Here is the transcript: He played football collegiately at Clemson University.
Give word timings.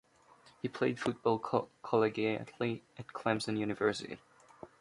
He 0.63 0.67
played 0.67 0.99
football 0.99 1.37
collegiately 1.83 2.81
at 2.97 3.05
Clemson 3.05 3.55
University. 3.55 4.17